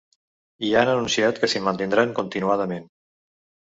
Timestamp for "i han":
0.69-0.91